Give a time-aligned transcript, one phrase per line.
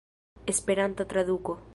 [0.53, 1.59] Esperanta traduko.